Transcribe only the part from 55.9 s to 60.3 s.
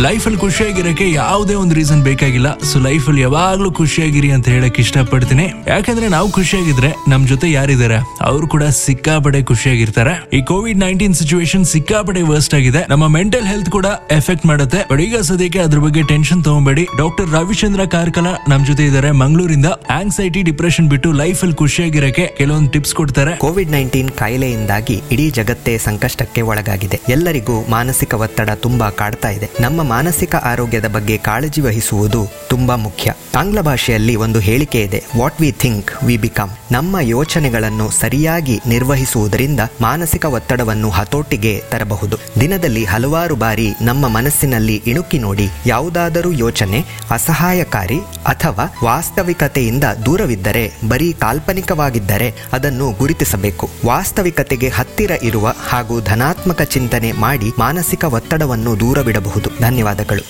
ಧನಾತ್ಮಕ ಚಿಂತನೆ ಮಾಡಿ ಮಾನಸಿಕ ಒತ್ತಡವನ್ನು ದೂರವಿಡಬಹುದು. ಧನ್ಯವಾದಗಳು.